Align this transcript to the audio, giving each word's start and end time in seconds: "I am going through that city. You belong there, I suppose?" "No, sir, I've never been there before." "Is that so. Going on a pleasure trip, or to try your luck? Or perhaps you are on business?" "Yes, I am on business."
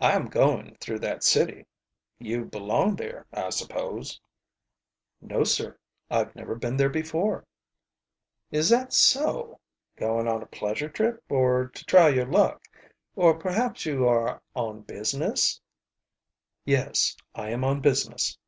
"I 0.00 0.10
am 0.16 0.26
going 0.26 0.76
through 0.80 0.98
that 0.98 1.22
city. 1.22 1.66
You 2.18 2.46
belong 2.46 2.96
there, 2.96 3.28
I 3.32 3.50
suppose?" 3.50 4.20
"No, 5.20 5.44
sir, 5.44 5.78
I've 6.10 6.34
never 6.34 6.56
been 6.56 6.76
there 6.76 6.88
before." 6.90 7.46
"Is 8.50 8.68
that 8.70 8.92
so. 8.92 9.60
Going 9.94 10.26
on 10.26 10.42
a 10.42 10.46
pleasure 10.46 10.88
trip, 10.88 11.22
or 11.28 11.68
to 11.68 11.84
try 11.84 12.08
your 12.08 12.26
luck? 12.26 12.66
Or 13.14 13.38
perhaps 13.38 13.86
you 13.86 14.08
are 14.08 14.42
on 14.56 14.80
business?" 14.80 15.60
"Yes, 16.64 17.16
I 17.32 17.50
am 17.50 17.62
on 17.62 17.80
business." 17.80 18.38